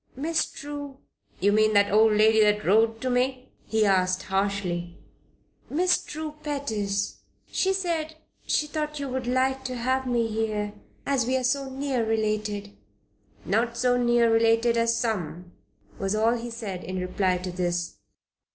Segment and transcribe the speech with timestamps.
[0.15, 0.97] "Miss True"
[1.41, 4.97] "You mean that old maid that wrote to me?" he asked, harshly.
[5.69, 7.19] "Miss True Pettis.
[7.51, 8.15] She said
[8.47, 10.73] she thought you would like to have me here
[11.05, 12.75] as we were so near related."
[13.45, 15.51] "Not so near related as some,"
[15.99, 17.99] was all he said in reply to this.